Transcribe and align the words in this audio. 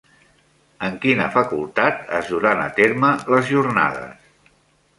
En 0.87 0.95
quina 1.03 1.27
facultat 1.35 2.01
es 2.21 2.31
duran 2.33 2.63
a 2.63 2.65
terme 2.81 3.13
les 3.35 3.49
jornades? 3.53 4.53